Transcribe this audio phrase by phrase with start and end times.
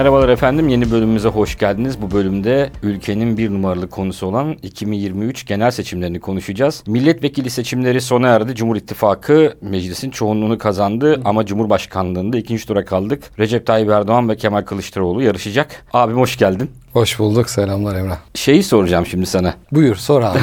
[0.00, 2.02] Merhabalar efendim, yeni bölümümüze hoş geldiniz.
[2.02, 6.82] Bu bölümde ülkenin bir numaralı konusu olan 2023 genel seçimlerini konuşacağız.
[6.86, 8.54] Milletvekili seçimleri sona erdi.
[8.54, 13.22] Cumhur İttifakı meclisin çoğunluğunu kazandı ama Cumhurbaşkanlığında ikinci tura kaldık.
[13.38, 15.84] Recep Tayyip Erdoğan ve Kemal Kılıçdaroğlu yarışacak.
[15.92, 16.70] Abim hoş geldin.
[16.92, 17.50] Hoş bulduk.
[17.50, 18.18] Selamlar Emrah.
[18.34, 19.54] Şeyi soracağım şimdi sana.
[19.72, 20.38] Buyur sor abi.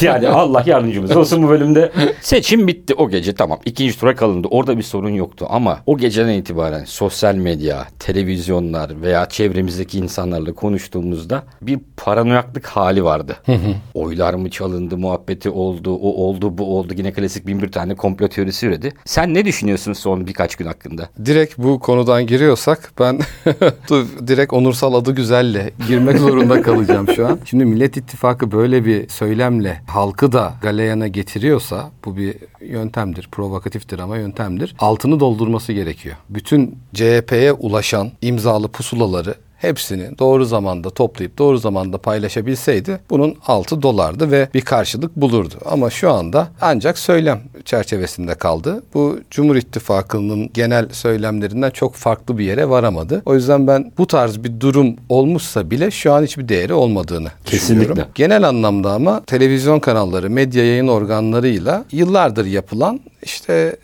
[0.00, 1.92] yani Allah yardımcımız olsun bu bölümde.
[2.20, 3.58] Seçim bitti o gece tamam.
[3.64, 4.48] İkinci tura kalındı.
[4.50, 11.42] Orada bir sorun yoktu ama o geceden itibaren sosyal medya, televizyonlar veya çevremizdeki insanlarla konuştuğumuzda
[11.62, 13.36] bir paranoyaklık hali vardı.
[13.94, 16.94] Oylar mı çalındı, muhabbeti oldu, o oldu, bu oldu.
[16.96, 18.92] Yine klasik bin bir tane komplo teorisi üredi.
[19.04, 21.08] Sen ne düşünüyorsun son birkaç gün hakkında?
[21.24, 23.20] Direkt bu konudan giriyorsak ben
[24.26, 27.38] direkt onursal adı güzelle girmek zorunda kalacağım şu an.
[27.44, 33.28] Şimdi Millet İttifakı böyle bir söylemle halkı da galeyana getiriyorsa bu bir yöntemdir.
[33.32, 34.74] Provokatiftir ama yöntemdir.
[34.78, 36.16] Altını doldurması gerekiyor.
[36.28, 44.30] Bütün CHP'ye ulaşan imzalı pusulaları hepsini doğru zamanda toplayıp doğru zamanda paylaşabilseydi bunun altı dolardı
[44.30, 45.54] ve bir karşılık bulurdu.
[45.64, 48.82] Ama şu anda ancak söylem çerçevesinde kaldı.
[48.94, 53.22] Bu Cumhur İttifakı'nın genel söylemlerinden çok farklı bir yere varamadı.
[53.26, 57.88] O yüzden ben bu tarz bir durum olmuşsa bile şu an hiçbir değeri olmadığını Kesinlikle.
[57.88, 58.12] düşünüyorum.
[58.14, 63.76] Genel anlamda ama televizyon kanalları, medya yayın organlarıyla yıllardır yapılan işte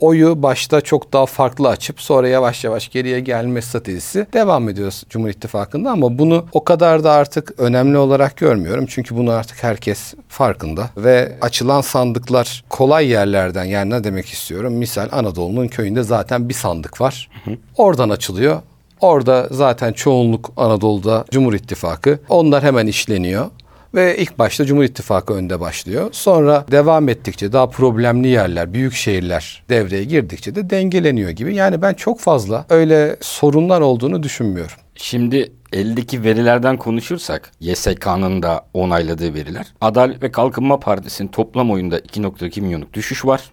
[0.00, 5.28] oyu başta çok daha farklı açıp sonra yavaş yavaş geriye gelme stratejisi devam ediyor Cumhur
[5.28, 8.86] İttifakı'nda ama bunu o kadar da artık önemli olarak görmüyorum.
[8.88, 14.72] Çünkü bunu artık herkes farkında ve açılan sandıklar kolay yerlerden yani ne demek istiyorum?
[14.72, 17.28] Misal Anadolu'nun köyünde zaten bir sandık var.
[17.76, 18.60] Oradan açılıyor.
[19.00, 22.18] Orada zaten çoğunluk Anadolu'da Cumhur İttifakı.
[22.28, 23.46] Onlar hemen işleniyor.
[23.94, 26.08] Ve ilk başta Cumhur İttifakı önde başlıyor.
[26.12, 31.54] Sonra devam ettikçe daha problemli yerler, büyük şehirler devreye girdikçe de dengeleniyor gibi.
[31.54, 34.76] Yani ben çok fazla öyle sorunlar olduğunu düşünmüyorum.
[34.94, 39.66] Şimdi eldeki verilerden konuşursak YSK'nın da onayladığı veriler.
[39.80, 43.50] Adalet ve Kalkınma Partisi'nin toplam oyunda 2.2 milyonluk düşüş var.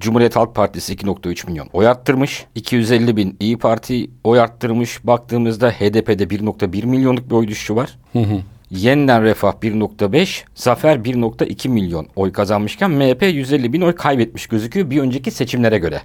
[0.00, 2.46] Cumhuriyet Halk Partisi 2.3 milyon oy arttırmış.
[2.54, 5.06] 250 bin İyi Parti oy arttırmış.
[5.06, 7.98] Baktığımızda HDP'de 1.1 milyonluk bir oy düşüşü var.
[8.76, 15.00] Yeniden Refah 1.5, Zafer 1.2 milyon oy kazanmışken MHP 150 bin oy kaybetmiş gözüküyor bir
[15.00, 16.00] önceki seçimlere göre.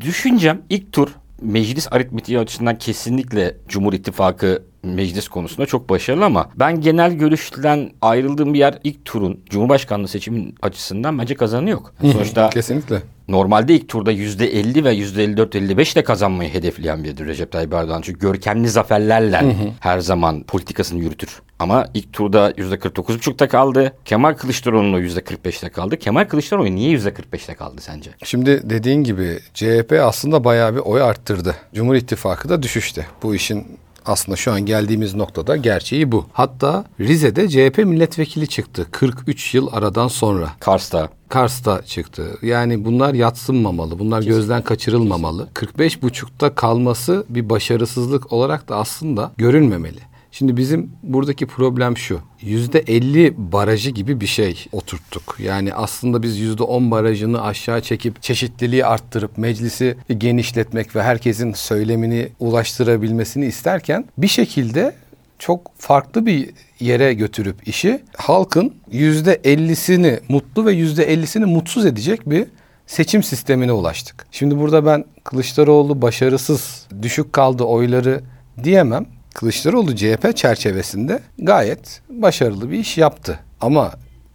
[0.00, 1.08] Düşüncem ilk tur
[1.42, 8.54] meclis aritmetiği açısından kesinlikle Cumhur İttifakı meclis konusunda çok başarılı ama ben genel görüşten ayrıldığım
[8.54, 11.94] bir yer ilk turun Cumhurbaşkanlığı seçimin açısından bence kazanı yok.
[12.12, 13.02] Sonuçta Kesinlikle.
[13.28, 18.02] Normalde ilk turda yüzde 50 ve yüzde 54-55 de kazanmayı hedefleyen biridir Recep Tayyip Erdoğan.
[18.02, 21.42] Çünkü görkemli zaferlerle her zaman politikasını yürütür.
[21.62, 23.92] Ama ilk turda yüzde 49,5'ta kaldı.
[24.04, 25.96] Kemal Kılıçdaroğlu'nun yüzde 45'te kaldı.
[25.96, 28.10] Kemal Kılıçdaroğlu niye yüzde 45'te kaldı sence?
[28.24, 31.56] Şimdi dediğin gibi CHP aslında bayağı bir oy arttırdı.
[31.74, 33.06] Cumhur İttifakı da düşüşte.
[33.22, 33.66] Bu işin
[34.06, 36.26] aslında şu an geldiğimiz noktada gerçeği bu.
[36.32, 40.50] Hatta Rize'de CHP milletvekili çıktı 43 yıl aradan sonra.
[40.60, 42.38] Kars'ta Kars'ta çıktı.
[42.42, 43.98] Yani bunlar yatsınmamalı.
[43.98, 45.48] Bunlar gözden kaçırılmamalı.
[45.54, 50.11] 45 buçukta kalması bir başarısızlık olarak da aslında görülmemeli.
[50.32, 52.20] Şimdi bizim buradaki problem şu.
[52.40, 55.36] Yüzde 50 barajı gibi bir şey oturttuk.
[55.38, 62.28] Yani aslında biz yüzde 10 barajını aşağı çekip çeşitliliği arttırıp meclisi genişletmek ve herkesin söylemini
[62.40, 64.94] ulaştırabilmesini isterken bir şekilde
[65.38, 66.50] çok farklı bir
[66.80, 72.46] yere götürüp işi halkın yüzde ellisini mutlu ve yüzde ellisini mutsuz edecek bir
[72.86, 74.26] seçim sistemine ulaştık.
[74.30, 78.20] Şimdi burada ben Kılıçdaroğlu başarısız, düşük kaldı oyları
[78.64, 79.06] diyemem.
[79.34, 83.38] Kılıçdaroğlu CHP çerçevesinde gayet başarılı bir iş yaptı.
[83.60, 83.92] Ama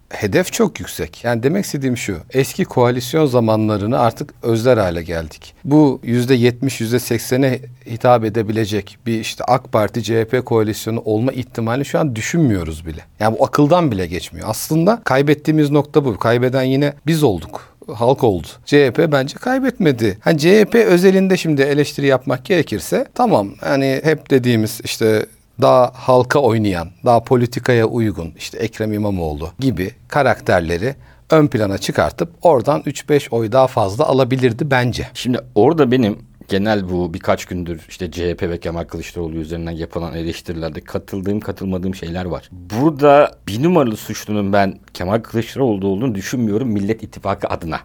[0.09, 1.23] hedef çok yüksek.
[1.23, 2.17] Yani demek istediğim şu.
[2.33, 5.53] Eski koalisyon zamanlarını artık özler hale geldik.
[5.63, 11.85] Bu yüzde yetmiş, yüzde seksene hitap edebilecek bir işte AK Parti CHP koalisyonu olma ihtimali
[11.85, 13.01] şu an düşünmüyoruz bile.
[13.19, 14.47] Yani bu akıldan bile geçmiyor.
[14.49, 16.17] Aslında kaybettiğimiz nokta bu.
[16.17, 18.47] Kaybeden yine biz olduk halk oldu.
[18.65, 20.17] CHP bence kaybetmedi.
[20.21, 25.25] Hani CHP özelinde şimdi eleştiri yapmak gerekirse tamam hani hep dediğimiz işte
[25.61, 30.95] daha halka oynayan, daha politikaya uygun işte Ekrem İmamoğlu gibi karakterleri
[31.29, 35.07] ön plana çıkartıp oradan 3-5 oy daha fazla alabilirdi bence.
[35.13, 40.81] Şimdi orada benim genel bu birkaç gündür işte CHP ve Kemal Kılıçdaroğlu üzerinden yapılan eleştirilerde
[40.81, 42.49] katıldığım katılmadığım şeyler var.
[42.51, 47.79] Burada bir numaralı suçlunun ben Kemal Kılıçdaroğlu olduğunu düşünmüyorum Millet İttifakı adına.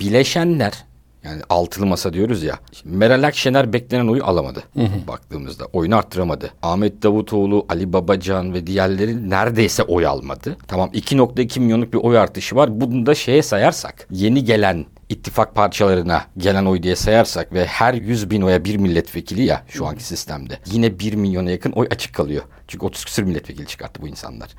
[0.00, 0.84] Bileşenler
[1.24, 2.58] yani altılı masa diyoruz ya.
[2.84, 4.62] Meral Akşener beklenen oyu alamadı.
[5.08, 6.50] Baktığımızda oyunu arttıramadı.
[6.62, 10.56] Ahmet Davutoğlu, Ali Babacan ve diğerleri neredeyse oy almadı.
[10.68, 12.80] Tamam 2.2 milyonluk bir oy artışı var.
[12.80, 18.30] Bunu da şeye sayarsak yeni gelen ittifak parçalarına gelen oy diye sayarsak ve her 100
[18.30, 22.42] bin oya bir milletvekili ya şu anki sistemde yine 1 milyona yakın oy açık kalıyor.
[22.68, 24.50] Çünkü 30 küsür milletvekili çıkarttı bu insanlar.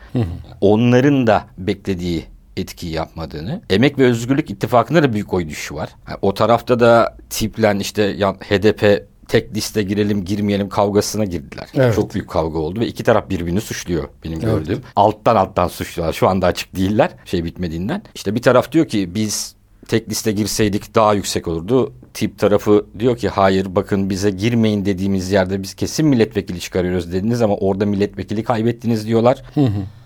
[0.62, 2.26] Onların da beklediği
[2.58, 3.62] etki yapmadığını.
[3.70, 5.90] Emek ve Özgürlük İttifakı'nda da büyük oy düşüşü var.
[6.08, 11.68] Yani o tarafta da tiplen işte ya HDP tek liste girelim girmeyelim kavgasına girdiler.
[11.74, 11.96] Evet.
[11.96, 14.82] Çok büyük kavga oldu ve iki taraf birbirini suçluyor benim gördüğüm.
[14.96, 16.14] Alttan alttan suçluyorlar.
[16.14, 18.02] Şu anda açık değiller şey bitmediğinden.
[18.16, 19.55] İşte bir taraf diyor ki biz
[19.88, 21.94] tek liste girseydik daha yüksek olurdu.
[22.14, 27.42] Tip tarafı diyor ki hayır bakın bize girmeyin dediğimiz yerde biz kesin milletvekili çıkarıyoruz dediniz
[27.42, 29.44] ama orada milletvekili kaybettiniz diyorlar.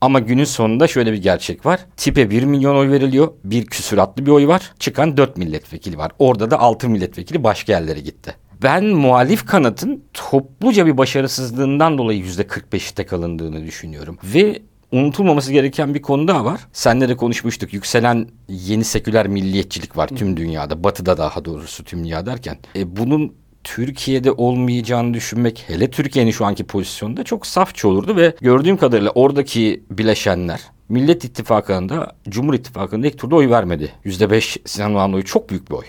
[0.02, 1.80] Ama günün sonunda şöyle bir gerçek var.
[1.98, 3.34] Tipe 1 milyon oy veriliyor.
[3.44, 4.74] Bir küsuratlı bir oy var.
[4.80, 6.12] Çıkan 4 milletvekili var.
[6.20, 8.36] Orada da 6 milletvekili başka yerlere gitti.
[8.64, 14.18] Ben muhalif kanatın topluca bir başarısızlığından dolayı yüzde 45'te kalındığını düşünüyorum.
[14.24, 14.60] Ve
[14.91, 16.62] unutulmaması gereken bir konu daha var.
[16.74, 17.74] Senle de konuşmuştuk.
[17.74, 20.83] Yükselen yeni seküler milliyetçilik var tüm dünyada.
[20.83, 22.57] Batıda daha doğrusu tüm dünya derken.
[22.75, 23.33] E, bunun
[23.63, 29.83] Türkiye'de olmayacağını düşünmek hele Türkiye'nin şu anki pozisyonda çok safça olurdu ve gördüğüm kadarıyla oradaki
[29.91, 33.91] bileşenler Millet İttifakı'nda Cumhur İttifakı'nda ilk turda oy vermedi.
[34.06, 35.86] %5 Sinan Oğan'ın oyu çok büyük bir oy.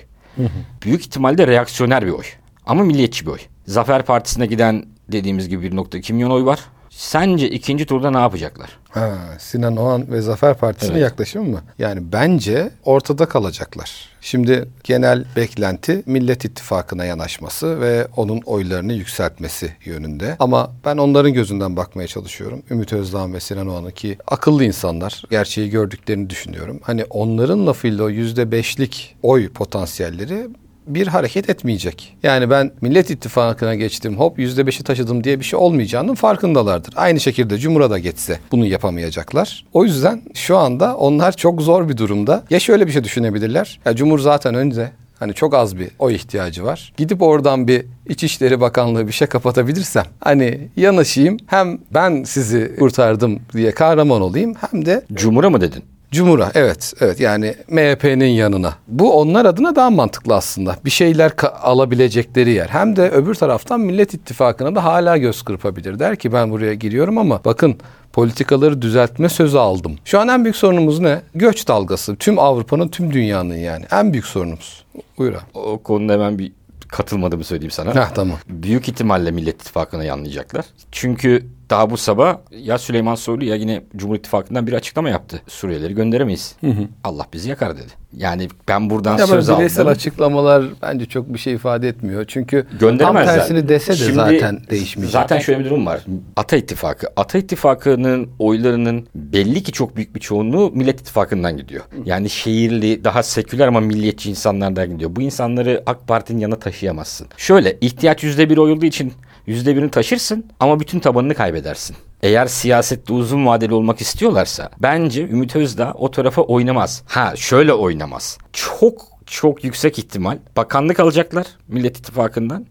[0.83, 2.25] Büyük ihtimalle reaksiyoner bir oy.
[2.67, 3.39] Ama milliyetçi bir oy.
[3.67, 6.61] Zafer Partisi'ne giden dediğimiz gibi 1.2 milyon oy var.
[7.01, 8.79] Sence ikinci turda ne yapacaklar?
[8.91, 11.03] Ha, Sinan Oğan ve Zafer Partisi'ne Evet.
[11.03, 11.61] yaklaşım mı?
[11.79, 14.09] Yani bence ortada kalacaklar.
[14.21, 20.37] Şimdi genel beklenti Millet İttifakı'na yanaşması ve onun oylarını yükseltmesi yönünde.
[20.39, 22.63] Ama ben onların gözünden bakmaya çalışıyorum.
[22.71, 26.81] Ümit Özdağ ve Sinan Oğan'ı ki akıllı insanlar gerçeği gördüklerini düşünüyorum.
[26.83, 30.49] Hani onların lafıyla o yüzde beşlik oy potansiyelleri
[30.95, 32.17] bir hareket etmeyecek.
[32.23, 36.95] Yani ben Millet İttifakı'na geçtim hop yüzde beşi taşıdım diye bir şey olmayacağının farkındalardır.
[36.97, 39.65] Aynı şekilde Cumhur'a da geçse bunu yapamayacaklar.
[39.73, 42.45] O yüzden şu anda onlar çok zor bir durumda.
[42.51, 43.81] Ya şöyle bir şey düşünebilirler.
[43.85, 44.91] Ya Cumhur zaten önce
[45.21, 46.93] Hani çok az bir oy ihtiyacı var.
[46.97, 53.73] Gidip oradan bir İçişleri Bakanlığı bir şey kapatabilirsem hani yanaşayım hem ben sizi kurtardım diye
[53.73, 55.85] kahraman olayım hem de Cumhur'a mı dedin?
[56.11, 58.75] Cumhur'a evet evet yani MHP'nin yanına.
[58.89, 60.77] Bu onlar adına daha mantıklı aslında.
[60.85, 62.69] Bir şeyler alabilecekleri yer.
[62.69, 65.99] Hem de öbür taraftan Millet İttifakı'na da hala göz kırpabilir.
[65.99, 67.77] Der ki ben buraya giriyorum ama bakın
[68.13, 69.97] politikaları düzeltme sözü aldım.
[70.05, 71.21] Şu an en büyük sorunumuz ne?
[71.35, 72.17] Göç dalgası.
[72.17, 73.85] Tüm Avrupa'nın tüm dünyanın yani.
[73.93, 74.85] En büyük sorunumuz.
[75.19, 75.41] Buyur abi.
[75.55, 76.53] O konuda hemen bir
[76.89, 77.95] katılmadığımı söyleyeyim sana.
[77.95, 78.39] Heh, tamam.
[78.49, 80.65] Büyük ihtimalle Millet İttifakı'na yanlayacaklar.
[80.93, 85.43] Çünkü daha bu sabah ya Süleyman Soylu ya yine Cumhur İttifakı'ndan bir açıklama yaptı.
[85.49, 86.57] Suriyelileri gönderemeyiz.
[87.05, 88.01] Allah bizi yakar dedi.
[88.17, 89.93] Yani ben buradan Ya söz böyle bireysel aldım.
[89.93, 92.25] açıklamalar bence çok bir şey ifade etmiyor.
[92.29, 92.67] Çünkü
[92.99, 95.13] tam tersini dese de Şimdi zaten değişmeyecek.
[95.13, 96.01] Zaten şöyle bir durum var.
[96.37, 97.07] Ata İttifakı.
[97.17, 101.85] Ata İttifakı'nın oylarının belli ki çok büyük bir çoğunluğu Millet İttifakı'ndan gidiyor.
[102.05, 105.17] Yani şehirli, daha seküler ama milliyetçi insanlardan gidiyor.
[105.17, 107.27] Bu insanları AK Parti'nin yanına taşıyamazsın.
[107.37, 109.13] Şöyle ihtiyaç yüzde bir oy olduğu için
[109.51, 111.97] yüzde birini taşırsın ama bütün tabanını kaybedersin.
[112.23, 117.03] Eğer siyasette uzun vadeli olmak istiyorlarsa bence Ümit Özdağ o tarafa oynamaz.
[117.07, 118.39] Ha şöyle oynamaz.
[118.53, 122.67] Çok çok yüksek ihtimal bakanlık alacaklar Millet İttifakı'ndan.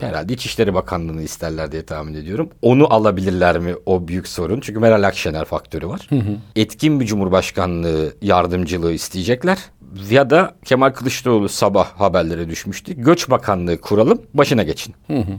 [0.00, 2.50] Herhalde İçişleri Bakanlığı'nı isterler diye tahmin ediyorum.
[2.62, 4.60] Onu alabilirler mi o büyük sorun.
[4.60, 6.08] Çünkü Meral Akşener faktörü var.
[6.56, 9.58] Etkin bir Cumhurbaşkanlığı yardımcılığı isteyecekler.
[10.10, 12.92] Ya da Kemal Kılıçdaroğlu sabah haberlere düşmüştü.
[12.92, 14.94] Göç Bakanlığı kuralım başına geçin.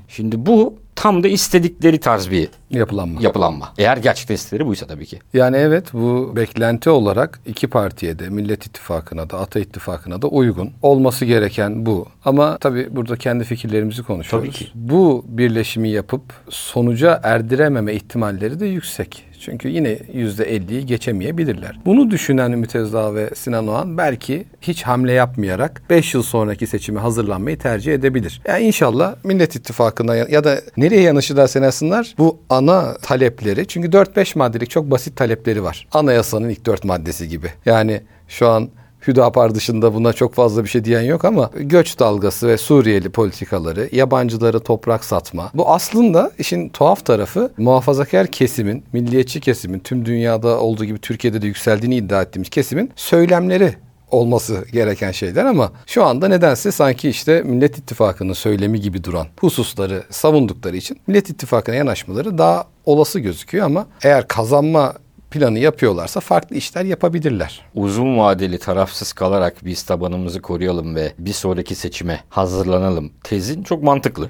[0.08, 3.22] Şimdi bu tam da istedikleri tarz bir Yapılanma.
[3.22, 3.74] yapılanma.
[3.78, 5.20] Eğer gerçekten istedikleri buysa tabii ki.
[5.34, 10.72] Yani evet bu beklenti olarak iki partiye de Millet İttifakı'na da Ata İttifakı'na da uygun.
[10.82, 12.06] Olması gereken bu.
[12.26, 14.50] Ama tabii burada kendi fikirlerimizi konuşuyoruz.
[14.56, 14.72] Tabii ki.
[14.76, 19.24] Bu birleşimi yapıp sonuca erdirememe ihtimalleri de yüksek.
[19.40, 21.80] Çünkü yine yüzde elliyi geçemeyebilirler.
[21.86, 27.00] Bunu düşünen Ümit Özdağ ve Sinan Oğan belki hiç hamle yapmayarak 5 yıl sonraki seçime
[27.00, 28.42] hazırlanmayı tercih edebilir.
[28.48, 34.70] Yani inşallah Millet İttifakı'na ya da nereye yanaşırlar senasınlar bu ana talepleri çünkü 4-5 maddelik
[34.70, 35.88] çok basit talepleri var.
[35.92, 37.48] Anayasanın ilk 4 maddesi gibi.
[37.66, 38.70] Yani şu an
[39.08, 43.90] Hüdapar dışında buna çok fazla bir şey diyen yok ama göç dalgası ve Suriyeli politikaları,
[43.92, 45.52] yabancılara toprak satma.
[45.54, 51.48] Bu aslında işin tuhaf tarafı muhafazakar kesimin, milliyetçi kesimin, tüm dünyada olduğu gibi Türkiye'de de
[51.48, 53.75] yükseldiğini iddia ettiğimiz kesimin söylemleri
[54.13, 60.03] olması gereken şeyler ama şu anda nedense sanki işte Millet İttifakı'nın söylemi gibi duran hususları
[60.10, 64.93] savundukları için Millet İttifakı'na yanaşmaları daha olası gözüküyor ama eğer kazanma
[65.32, 67.62] planı yapıyorlarsa farklı işler yapabilirler.
[67.75, 74.29] uzun vadeli tarafsız kalarak biz tabanımızı koruyalım ve bir sonraki seçime hazırlanalım tezin çok mantıklı.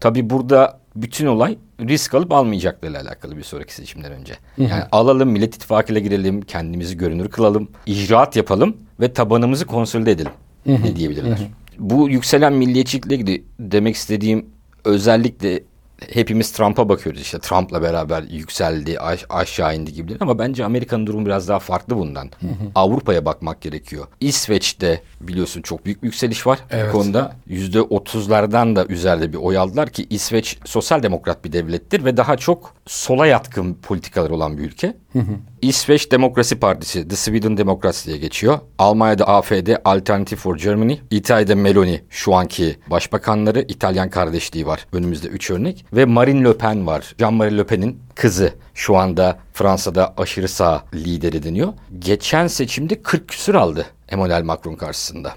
[0.00, 4.34] Tabii burada bütün olay risk alıp almayacaklarıyla alakalı bir sonraki seçimden önce.
[4.58, 10.32] Yani alalım Millet İttifakı'yla girelim, kendimizi görünür kılalım, icraat yapalım ve tabanımızı konsolide edelim.
[10.66, 11.38] ne diyebilirler?
[11.78, 14.46] Bu yükselen milliyetçilikle ilgili demek istediğim
[14.84, 15.62] özellikle
[16.12, 21.26] hepimiz Trump'a bakıyoruz işte Trump'la beraber yükseldi aş- aşağı indi gibi ama bence Amerika'nın durumu
[21.26, 22.30] biraz daha farklı bundan.
[22.74, 24.06] Avrupa'ya bakmak gerekiyor.
[24.20, 26.88] İsveç'te biliyorsun çok büyük bir yükseliş var Evet.
[26.94, 27.36] bu konuda.
[27.46, 32.36] Yüzde otuzlardan da üzerinde bir oy aldılar ki İsveç sosyal demokrat bir devlettir ve daha
[32.36, 34.96] çok sola yatkın politikalar olan bir ülke.
[35.62, 38.58] İsveç Demokrasi Partisi The Sweden Democrats diye geçiyor.
[38.78, 40.98] Almanya'da AFD Alternative for Germany.
[41.10, 44.86] İtalya'da Meloni şu anki başbakanları İtalyan kardeşliği var.
[44.92, 45.84] Önümüzde üç örnek.
[45.92, 47.14] Ve Marine Le Pen var.
[47.18, 48.52] Jean-Marie Le Pen'in kızı.
[48.74, 51.72] Şu anda Fransa'da aşırı sağ lideri deniyor.
[51.98, 55.32] Geçen seçimde 40 küsür aldı Emmanuel Macron karşısında.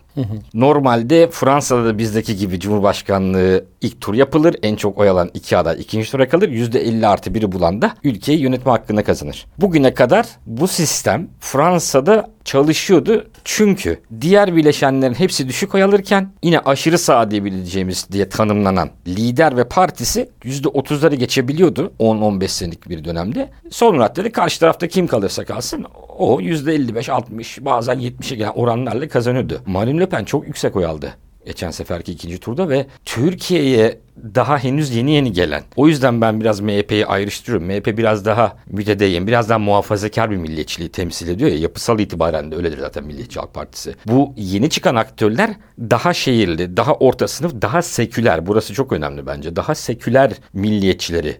[0.53, 4.55] Normalde Fransa'da da bizdeki gibi Cumhurbaşkanlığı ilk tur yapılır.
[4.63, 6.49] En çok oy alan iki aday ikinci tura kalır.
[6.49, 9.45] %50 artı biri bulan da ülkeyi yönetme hakkını kazanır.
[9.57, 13.27] Bugüne kadar bu sistem Fransa'da çalışıyordu.
[13.43, 19.63] Çünkü diğer bileşenlerin hepsi düşük oy alırken yine aşırı sağ diyebileceğimiz diye tanımlanan lider ve
[19.63, 23.49] partisi %30'ları geçebiliyordu 10-15 senelik bir dönemde.
[23.69, 25.85] Son raddede karşı tarafta kim kalırsa kalsın
[26.17, 29.61] o %55-60 bazen 70'e gelen oranlarla kazanıyordu.
[29.65, 31.13] Marine Le Pen çok yüksek oy aldı
[31.45, 33.99] geçen seferki ikinci turda ve Türkiye'ye
[34.35, 35.63] daha henüz yeni yeni gelen.
[35.75, 37.67] O yüzden ben biraz MHP'yi ayrıştırıyorum.
[37.67, 41.57] MHP biraz daha mütedeyyin, biraz daha muhafazakar bir milliyetçiliği temsil ediyor ya.
[41.57, 43.95] Yapısal itibaren de öyledir zaten Milliyetçi Halk Partisi.
[44.05, 48.47] Bu yeni çıkan aktörler daha şehirli, daha orta sınıf, daha seküler.
[48.47, 49.55] Burası çok önemli bence.
[49.55, 51.37] Daha seküler milliyetçileri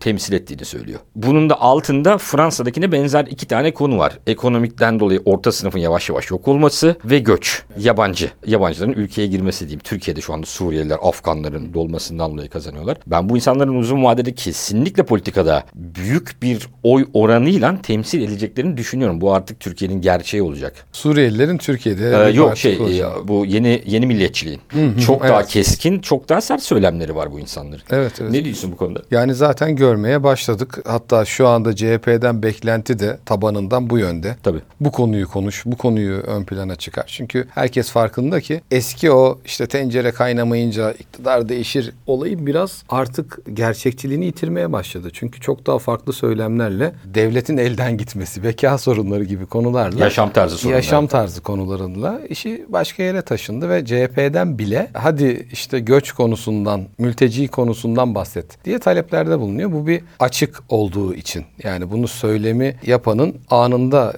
[0.00, 1.00] temsil ettiğini söylüyor.
[1.16, 4.18] Bunun da altında Fransa'dakine benzer iki tane konu var.
[4.26, 7.62] Ekonomikten dolayı orta sınıfın yavaş yavaş yok olması ve göç.
[7.78, 8.30] Yabancı.
[8.46, 9.80] Yabancıların ülkeye girmesi diyeyim.
[9.84, 11.74] Türkiye'de şu anda Suriyeliler, Afganların
[12.18, 12.96] dolmasından dolayı kazanıyorlar.
[13.06, 19.20] Ben bu insanların uzun vadede kesinlikle politikada büyük bir oy oranıyla temsil edileceklerini düşünüyorum.
[19.20, 20.86] Bu artık Türkiye'nin gerçeği olacak.
[20.92, 23.18] Suriyelilerin Türkiye'de Ee, yok şey kuracak.
[23.24, 24.60] e, bu yeni yeni milliyetçiliğin
[25.06, 25.48] çok daha evet.
[25.48, 27.82] keskin, çok daha sert söylemleri var bu insanların.
[27.90, 28.30] Evet, evet.
[28.30, 29.02] Ne diyorsun bu konuda?
[29.10, 30.78] Yani zaten görmeye başladık.
[30.86, 34.36] Hatta şu anda CHP'den beklenti de tabanından bu yönde.
[34.42, 34.60] Tabii.
[34.80, 37.04] Bu konuyu konuş, bu konuyu ön plana çıkar.
[37.06, 44.24] Çünkü herkes farkında ki eski o işte tencere kaynamayınca iktidar değişir olayı biraz artık gerçekçiliğini
[44.24, 45.10] yitirmeye başladı.
[45.12, 50.76] Çünkü çok daha farklı söylemlerle devletin elden gitmesi, beka sorunları gibi konularla Yaşam tarzı sorunları.
[50.76, 57.48] yaşam tarzı konularıyla işi başka yere taşındı ve CHP'den bile hadi işte göç konusundan, mülteci
[57.48, 59.72] konusundan bahset diye taleplerde bulunuyor.
[59.72, 61.44] Bu bir açık olduğu için.
[61.62, 64.14] Yani bunu söylemi yapanın anında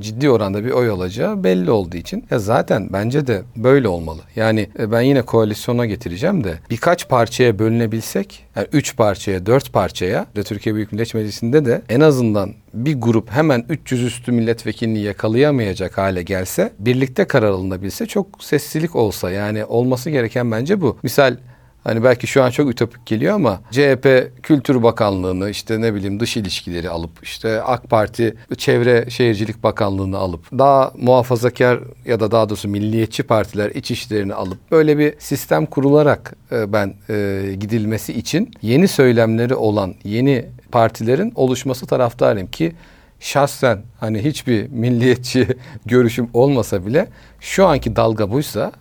[0.00, 2.24] ciddi oranda bir oy alacağı belli olduğu için.
[2.30, 4.20] Ya zaten bence de böyle olmalı.
[4.36, 10.26] Yani e, ben yine koalisyona getireceğim de birkaç parçaya bölünebilsek, yani üç parçaya, dört parçaya
[10.36, 15.98] de Türkiye Büyük Millet Meclisi'nde de en azından bir grup hemen 300 üstü milletvekilini yakalayamayacak
[15.98, 20.98] hale gelse, birlikte karar alınabilse çok sessizlik olsa yani olması gereken bence bu.
[21.02, 21.36] Misal
[21.84, 26.36] Hani belki şu an çok ütopik geliyor ama CHP Kültür Bakanlığı'nı işte ne bileyim dış
[26.36, 32.68] ilişkileri alıp işte AK Parti Çevre Şehircilik Bakanlığı'nı alıp daha muhafazakar ya da daha doğrusu
[32.68, 38.88] milliyetçi partiler iç işlerini alıp böyle bir sistem kurularak e, ben e, gidilmesi için yeni
[38.88, 42.72] söylemleri olan yeni partilerin oluşması taraftarıyım ki
[43.20, 45.48] şahsen hani hiçbir milliyetçi
[45.86, 47.08] görüşüm olmasa bile
[47.40, 48.72] şu anki dalga buysa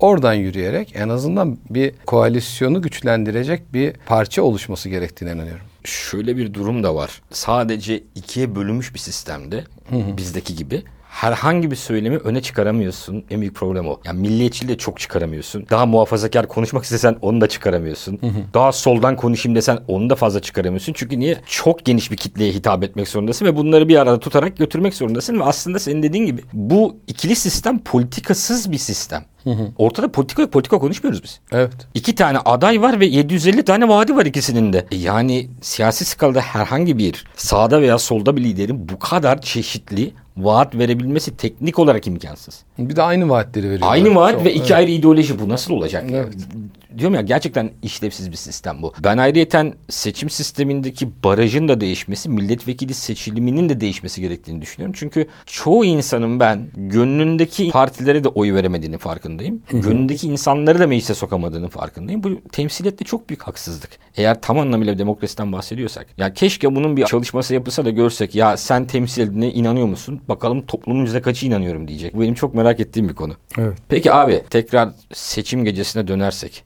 [0.00, 5.64] oradan yürüyerek en azından bir koalisyonu güçlendirecek bir parça oluşması gerektiğine inanıyorum.
[5.84, 7.22] Şöyle bir durum da var.
[7.30, 13.24] Sadece ikiye bölünmüş bir sistemde bizdeki gibi herhangi bir söylemi öne çıkaramıyorsun.
[13.30, 14.00] En büyük problem o.
[14.04, 15.66] Yani milliyetçiliği de çok çıkaramıyorsun.
[15.70, 18.20] Daha muhafazakar konuşmak istesen onu da çıkaramıyorsun.
[18.54, 20.92] Daha soldan konuşayım desen onu da fazla çıkaramıyorsun.
[20.92, 21.38] Çünkü niye?
[21.46, 25.44] Çok geniş bir kitleye hitap etmek zorundasın ve bunları bir arada tutarak götürmek zorundasın ve
[25.44, 29.24] aslında senin dediğin gibi bu ikili sistem politikasız bir sistem.
[29.78, 30.52] Ortada politika yok.
[30.52, 31.40] Politika konuşmuyoruz biz.
[31.52, 31.72] Evet.
[31.94, 34.86] İki tane aday var ve 750 tane vaadi var ikisinin de.
[34.90, 40.74] E Yani siyasi skalada herhangi bir sağda veya solda bir liderin bu kadar çeşitli vaat
[40.74, 42.62] verebilmesi teknik olarak imkansız.
[42.78, 43.92] Bir de aynı vaatleri veriyorlar.
[43.92, 44.70] Aynı vaat Çok- ve iki evet.
[44.72, 46.04] ayrı ideoloji bu nasıl olacak?
[46.12, 46.34] Evet.
[46.98, 48.92] Diyorum ya gerçekten işlevsiz bir sistem bu.
[49.04, 54.94] Ben ayrıyeten seçim sistemindeki barajın da değişmesi, milletvekili seçiliminin de değişmesi gerektiğini düşünüyorum.
[54.98, 59.62] Çünkü çoğu insanın ben gönlündeki partilere de oy veremediğini farkındayım.
[59.70, 62.22] Gönlündeki insanları da meclise sokamadığını farkındayım.
[62.22, 63.90] Bu temsiliyette çok büyük haksızlık.
[64.16, 66.06] Eğer tam anlamıyla demokrasiden bahsediyorsak.
[66.16, 70.20] Ya keşke bunun bir çalışması yapılsa da görsek ya sen temsil edildiğine inanıyor musun?
[70.28, 72.14] Bakalım toplumun yüzde kaçı inanıyorum diyecek.
[72.14, 73.34] Bu benim çok merak ettiğim bir konu.
[73.58, 73.78] Evet.
[73.88, 76.64] Peki abi tekrar seçim gecesine dönersek.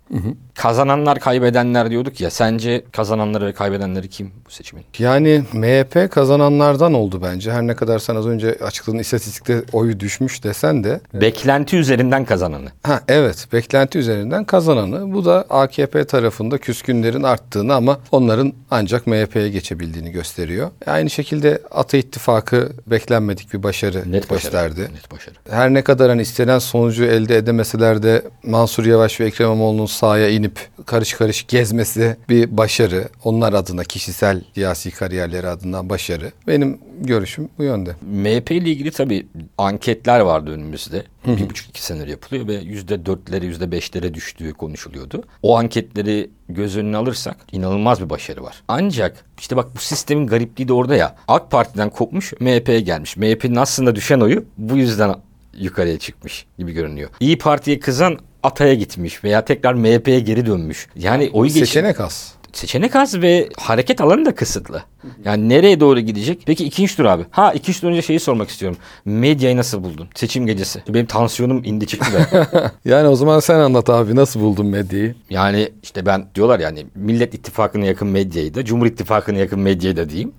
[0.54, 2.30] Kazananlar kaybedenler diyorduk ya.
[2.30, 4.84] Sence kazananları ve kaybedenleri kim bu seçimin?
[4.98, 7.52] Yani MHP kazananlardan oldu bence.
[7.52, 11.00] Her ne kadar sen az önce açıkladığın istatistikte oyu düşmüş desen de.
[11.14, 12.68] Beklenti üzerinden kazananı.
[12.82, 15.12] Ha evet beklenti üzerinden kazananı.
[15.14, 20.70] Bu da AKP tarafında küskünlerin arttığını ama onların ancak MHP'ye geçebildiğini gösteriyor.
[20.86, 24.42] Aynı şekilde Ata İttifakı beklenmedik bir başarı Net başarı.
[24.42, 24.80] gösterdi.
[24.94, 25.34] Net başarı.
[25.50, 30.28] Her ne kadar hani istenen sonucu elde edemeseler de Mansur Yavaş ve Ekrem İmamoğlu'nun sahaya
[30.28, 33.08] inip karış karış gezmesi bir başarı.
[33.24, 36.32] Onlar adına kişisel siyasi kariyerleri adına başarı.
[36.46, 37.90] Benim görüşüm bu yönde.
[38.02, 39.26] MHP ile ilgili tabii
[39.58, 41.04] anketler vardı önümüzde.
[41.26, 45.22] Bir buçuk iki senedir yapılıyor ve yüzde dörtlere yüzde beşlere düştüğü konuşuluyordu.
[45.42, 48.62] O anketleri göz önüne alırsak inanılmaz bir başarı var.
[48.68, 51.16] Ancak işte bak bu sistemin garipliği de orada ya.
[51.28, 53.16] AK Parti'den kopmuş MHP'ye gelmiş.
[53.16, 55.14] MHP'nin aslında düşen oyu bu yüzden
[55.58, 57.10] yukarıya çıkmış gibi görünüyor.
[57.20, 60.88] İyi Parti'ye kızan Atay'a gitmiş veya tekrar MHP'ye geri dönmüş.
[60.96, 62.34] Yani oy geçin Seçenek az.
[62.52, 64.82] seçenek az ve hareket alanı da kısıtlı.
[65.24, 66.42] Yani nereye doğru gidecek?
[66.46, 67.22] Peki ikinci tur abi.
[67.30, 68.78] Ha ikinci tur önce şeyi sormak istiyorum.
[69.04, 70.08] Medyayı nasıl buldun?
[70.14, 70.82] Seçim gecesi.
[70.88, 72.72] Benim tansiyonum indi çıktı da.
[72.84, 75.14] Yani o zaman sen anlat abi nasıl buldun medyayı?
[75.30, 80.08] yani işte ben diyorlar yani Millet İttifakı'na yakın medyayı da Cumhur İttifakı'na yakın medyayı da
[80.10, 80.32] diyeyim.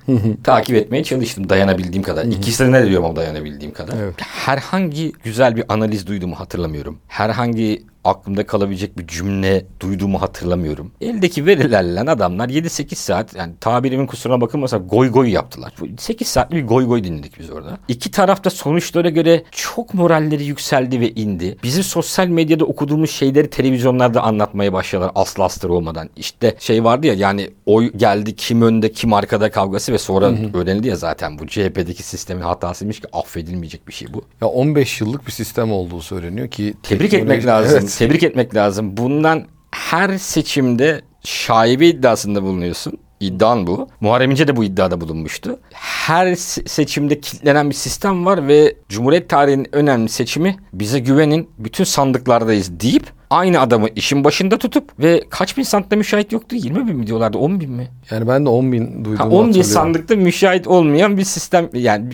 [0.43, 2.25] takip etmeye çalıştım dayanabildiğim kadar.
[2.25, 3.93] İkisine de diyorum ama dayanabildiğim kadar.
[4.03, 4.15] Evet.
[4.21, 6.97] Herhangi güzel bir analiz duyduğumu hatırlamıyorum.
[7.07, 10.91] Herhangi aklımda kalabilecek bir cümle duyduğumu hatırlamıyorum.
[11.01, 15.73] Eldeki verilerle adamlar 7-8 saat yani tabirimin kusuruna bakılmasa goy goy yaptılar.
[15.79, 17.77] Bu 8 saatli bir goy goy dinledik biz orada.
[17.87, 21.57] İki tarafta sonuçlara göre çok moralleri yükseldi ve indi.
[21.63, 26.09] Bizim sosyal medyada okuduğumuz şeyleri televizyonlarda anlatmaya başladılar aslı astarı olmadan.
[26.15, 30.87] İşte şey vardı ya yani oy geldi kim önde kim arkada kavgası ve sonra öğrenildi
[30.87, 34.23] ya zaten bu CHP'deki sistemin hatasıymış ki affedilmeyecek bir şey bu.
[34.41, 37.79] Ya 15 yıllık bir sistem olduğu söyleniyor ki Tebrik teknoloji- etmek lazım.
[37.81, 37.95] Evet.
[37.97, 38.97] Tebrik etmek lazım.
[38.97, 42.93] Bundan her seçimde şaibe iddiasında bulunuyorsun.
[43.23, 43.87] İddian bu.
[44.01, 45.59] Muharrem İnce de bu iddiada bulunmuştu.
[45.73, 51.83] Her se- seçimde kilitlenen bir sistem var ve Cumhuriyet tarihinin önemli seçimi bize güvenin bütün
[51.83, 56.55] sandıklardayız deyip aynı adamı işin başında tutup ve kaç bin sandıkta müşahit yoktu?
[56.55, 57.37] 20 bin mi diyorlardı?
[57.37, 57.87] 10 bin mi?
[58.11, 62.09] Yani ben de 10 bin duyduğumu Ha, 10 bin sandıkta müşahit olmayan bir sistem yani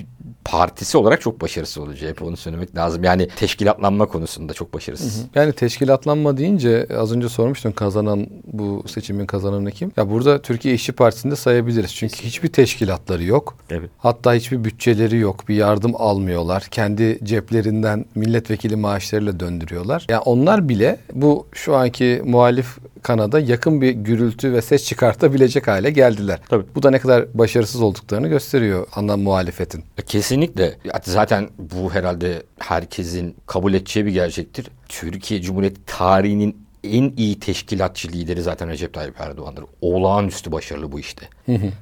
[0.46, 3.04] partisi olarak çok başarısız oldu CHP onu söylemek lazım.
[3.04, 5.26] Yani teşkilatlanma konusunda çok başarısız.
[5.36, 9.92] Yani teşkilatlanma deyince az önce sormuştun kazanan bu seçimin kazananı kim?
[9.98, 11.96] Ya burada Türkiye İşçi Partisi'nde sayabiliriz.
[11.96, 13.58] Çünkü hiçbir teşkilatları yok.
[13.70, 13.90] Evet.
[13.98, 15.48] Hatta hiçbir bütçeleri yok.
[15.50, 16.68] Bir yardım almıyorlar.
[16.72, 20.06] Kendi ceplerinden milletvekili maaşlarıyla döndürüyorlar.
[20.10, 25.92] Yani onlar bile bu şu anki muhalif kanada yakın bir gürültü ve ses çıkartabilecek hale
[25.92, 26.40] geldiler.
[26.50, 26.66] Tabii.
[26.76, 29.84] Bu da ne kadar başarısız olduklarını gösteriyor ana muhalefetin.
[30.06, 30.78] Kesinlikle.
[31.04, 34.68] Zaten bu herhalde herkesin kabul edeceği bir gerçektir.
[34.90, 39.66] Türkiye Cumhuriyeti tarihinin en iyi teşkilatçı lideri zaten Recep Tayyip Erdoğan'dır.
[39.82, 41.28] Olağanüstü başarılı bu işte.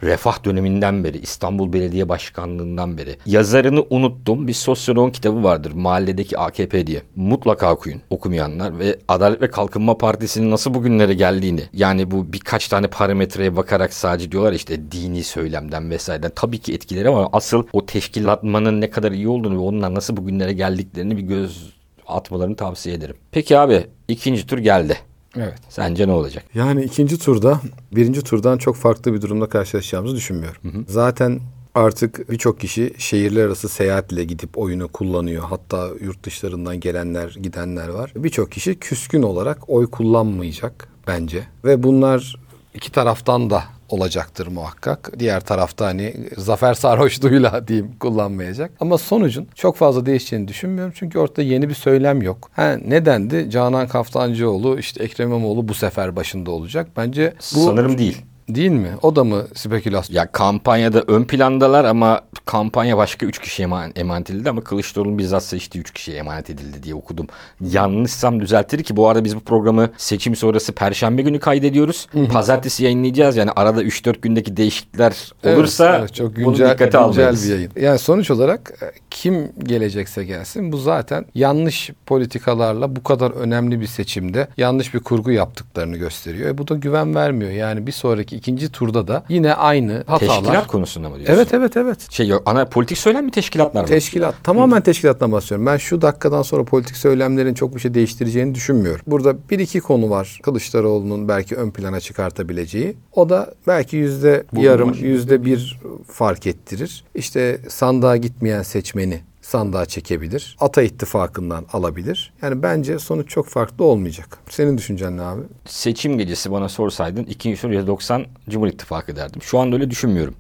[0.04, 3.18] Refah döneminden beri, İstanbul Belediye Başkanlığından beri.
[3.26, 4.48] Yazarını unuttum.
[4.48, 5.72] Bir sosyoloğun kitabı vardır.
[5.72, 7.02] Mahalledeki AKP diye.
[7.16, 11.62] Mutlaka okuyun okumayanlar ve Adalet ve Kalkınma Partisi'nin nasıl bugünlere geldiğini.
[11.74, 16.32] Yani bu birkaç tane parametreye bakarak sadece diyorlar işte dini söylemden vesaireden.
[16.36, 20.54] Tabii ki etkileri ama asıl o teşkilatmanın ne kadar iyi olduğunu ve onlar nasıl bugünlere
[20.54, 21.77] geldiklerini bir göz
[22.08, 23.16] atmalarını tavsiye ederim.
[23.32, 24.98] Peki abi ikinci tur geldi.
[25.38, 25.60] Evet.
[25.70, 26.44] Sence ne olacak?
[26.54, 30.86] Yani ikinci turda birinci turdan çok farklı bir durumda karşılaşacağımızı düşünmüyorum.
[30.88, 31.40] Zaten
[31.76, 35.44] artık birçok kişi şehirler arası seyahatle gidip oyunu kullanıyor.
[35.44, 38.14] Hatta yurt dışlarından gelenler, gidenler var.
[38.16, 41.44] Birçok kişi küskün olarak oy kullanmayacak bence.
[41.66, 42.36] Ve bunlar
[42.78, 45.12] iki taraftan da olacaktır muhakkak.
[45.20, 48.72] Diğer tarafta hani zafer sarhoşluğuyla diyeyim kullanmayacak.
[48.80, 50.94] Ama sonucun çok fazla değişeceğini düşünmüyorum.
[50.96, 52.50] Çünkü ortada yeni bir söylem yok.
[52.54, 53.50] Ha, nedendi?
[53.50, 56.88] Canan Kaftancıoğlu işte Ekrem İmamoğlu bu sefer başında olacak.
[56.98, 58.22] Bence bu Sanırım değil.
[58.50, 58.90] Değil mi?
[59.02, 60.16] O da mı spekülasyon?
[60.16, 65.44] Ya kampanyada ön plandalar ama kampanya başka 3 kişiye eman- emanet edildi ama Kılıçdaroğlu'nun bizzat
[65.44, 67.28] seçtiği 3 kişiye emanet edildi diye okudum.
[67.62, 72.08] Yanlışsam düzeltir ki bu arada biz bu programı seçim sonrası perşembe günü kaydediyoruz.
[72.32, 77.02] Pazartesi yayınlayacağız yani arada 3-4 gündeki değişiklikler olursa Evet, evet, çok bunu güncel, dikkate güncel
[77.02, 77.50] almalıyız.
[77.50, 77.72] bir yayın.
[77.82, 83.88] Yani sonuç olarak e, kim gelecekse gelsin bu zaten yanlış politikalarla bu kadar önemli bir
[83.88, 86.50] seçimde yanlış bir kurgu yaptıklarını gösteriyor.
[86.50, 87.52] E bu da güven vermiyor.
[87.52, 90.36] Yani bir sonraki ikinci turda da yine aynı hatalar.
[90.36, 91.34] Teşkilat konusunda mı diyorsun?
[91.34, 92.12] Evet evet evet.
[92.12, 93.88] Şey ana politik söylem mi teşkilatlar mı?
[93.88, 94.36] Teşkilat.
[94.44, 95.66] Tamamen teşkilattan bahsediyorum.
[95.66, 99.02] Ben şu dakikadan sonra politik söylemlerin çok bir şey değiştireceğini düşünmüyorum.
[99.08, 100.40] Burada bir iki konu var.
[100.44, 102.96] Kılıçdaroğlu'nun belki ön plana çıkartabileceği.
[103.14, 107.04] O da belki yüzde yarım, yüzde bir fark ettirir.
[107.16, 110.58] İşte sandığa gitmeyen seçmeni sandığa çekebilir.
[110.60, 112.34] Ata ittifakından alabilir.
[112.42, 114.38] Yani bence sonuç çok farklı olmayacak.
[114.50, 115.42] Senin düşüncen ne abi?
[115.66, 119.42] Seçim gecesi bana sorsaydın ikinci tur %90 Cumhur İttifakı derdim.
[119.42, 120.36] Şu anda öyle düşünmüyorum.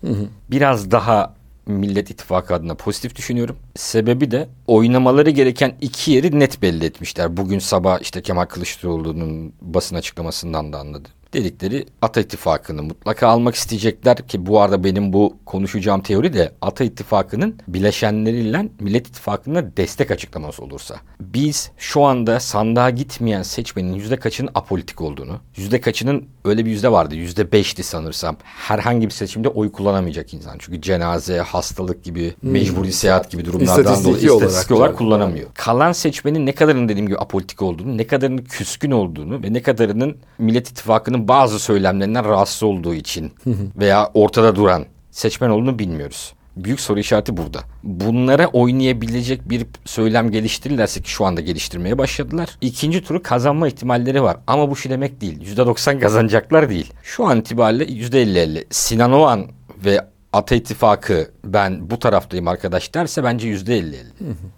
[0.52, 3.56] Biraz daha Millet İttifakı adına pozitif düşünüyorum.
[3.76, 7.38] Sebebi de oynamaları gereken iki yeri net belli etmişler.
[7.38, 11.10] Bugün sabah işte Kemal Kılıçdaroğlu'nun basın açıklamasından da anladı.
[11.34, 16.84] Dedikleri Ata İttifakı'nı mutlaka almak isteyecekler ki bu arada benim bu konuşacağım teori de Ata
[16.84, 20.96] İttifakı'nın bileşenleriyle Millet İttifakı'na destek açıklaması olursa.
[21.22, 26.92] Biz şu anda sandığa gitmeyen seçmenin yüzde kaçının apolitik olduğunu, yüzde kaçının öyle bir yüzde
[26.92, 28.38] vardı yüzde beşti sanırsam.
[28.44, 30.56] Herhangi bir seçimde oy kullanamayacak insan.
[30.60, 34.98] Çünkü cenaze, hastalık gibi, mecburi seyahat gibi durumlardan dolayı olarak istatistik olarak yani.
[34.98, 35.50] kullanamıyor.
[35.54, 40.18] Kalan seçmenin ne kadarının dediğim gibi apolitik olduğunu, ne kadarının küskün olduğunu ve ne kadarının
[40.38, 43.32] Millet İttifakı'nın bazı söylemlerinden rahatsız olduğu için
[43.80, 46.34] veya ortada duran seçmen olduğunu bilmiyoruz.
[46.56, 47.60] Büyük soru işareti burada.
[47.84, 52.49] Bunlara oynayabilecek bir söylem geliştirirlerse ki şu anda geliştirmeye başladılar.
[52.62, 54.38] İkinci turu kazanma ihtimalleri var.
[54.47, 55.56] Ama bu şu demek değil.
[55.58, 56.93] %90 kazanacaklar değil.
[57.03, 58.65] Şu an itibariyle %50-50.
[58.69, 59.47] Sinan Oğan
[59.86, 60.01] ve
[60.34, 64.12] Ata İttifakı ben bu taraftayım arkadaş derse bence yüzde elli elli.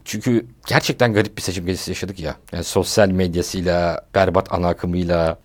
[0.06, 2.36] Çünkü gerçekten garip bir seçim gecesi yaşadık ya.
[2.54, 5.40] Yani sosyal medyasıyla, berbat ana akımıyla,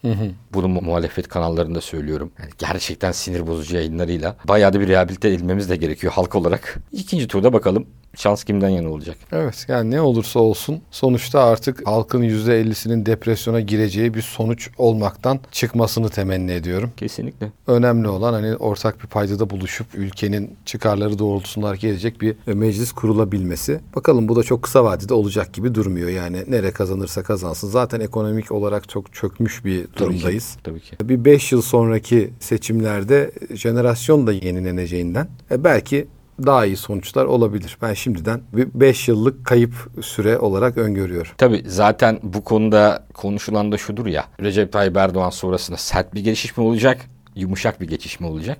[0.52, 2.30] bunu mu- muhalefet kanallarında söylüyorum.
[2.38, 6.78] Yani gerçekten sinir bozucu yayınlarıyla bayağı da bir rehabilite edilmemiz de gerekiyor halk olarak.
[6.92, 9.16] İkinci turda bakalım şans kimden yana olacak.
[9.32, 16.08] Evet yani ne olursa olsun sonuçta artık halkın %50'sinin depresyona gireceği bir sonuç olmaktan çıkmasını
[16.08, 16.92] temenni ediyorum.
[16.96, 17.52] Kesinlikle.
[17.66, 23.80] Önemli olan hani ortak bir paydada buluşup ülkenin çıkarları doğrultusunda hareket edecek bir meclis kurulabilmesi.
[23.96, 26.08] Bakalım bu da çok kısa vadede olacak gibi durmuyor.
[26.08, 27.68] Yani nere kazanırsa kazansın.
[27.68, 30.56] Zaten ekonomik olarak çok çökmüş bir durumdayız.
[30.64, 30.96] Tabii ki.
[31.02, 36.06] Bir 5 yıl sonraki seçimlerde jenerasyon da yenileneceğinden e, belki
[36.46, 37.78] daha iyi sonuçlar olabilir.
[37.82, 41.32] Ben şimdiden bir 5 yıllık kayıp süre olarak öngörüyorum.
[41.38, 44.24] Tabii zaten bu konuda konuşulan da şudur ya.
[44.40, 47.00] Recep Tayyip Erdoğan sonrasında sert bir geçiş mi olacak?
[47.34, 48.58] Yumuşak bir geçiş mi olacak?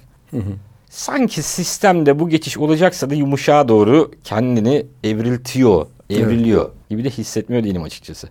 [0.91, 7.83] Sanki sistemde bu geçiş olacaksa da yumuşağa doğru kendini evriltiyor, evriliyor gibi de hissetmiyor değilim
[7.83, 8.29] açıkçası.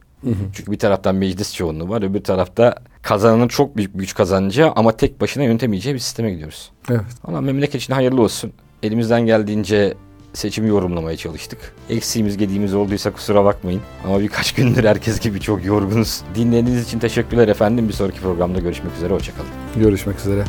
[0.54, 5.22] Çünkü bir taraftan meclis çoğunluğu var, öbür tarafta kazananın çok büyük güç kazanacağı ama tek
[5.22, 6.72] başına yönetemeyeceği bir sisteme gidiyoruz.
[6.90, 7.02] Evet.
[7.24, 8.54] Ama memleket için hayırlı olsun.
[8.84, 9.94] Elimizden geldiğince
[10.34, 11.74] seçimi yorumlamaya çalıştık.
[11.90, 13.82] Eksiğimiz gediğimiz olduysa kusura bakmayın.
[14.06, 16.22] Ama birkaç gündür herkes gibi çok yorgunuz.
[16.36, 17.88] Dinlediğiniz için teşekkürler efendim.
[17.88, 19.14] Bir sonraki programda görüşmek üzere.
[19.14, 19.50] Hoşçakalın.
[19.76, 20.44] Görüşmek üzere.